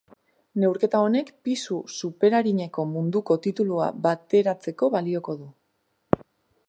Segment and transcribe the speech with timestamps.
[0.61, 5.51] Neurketa honek pisu superarineko munduko titulua bateratzeko balioko du.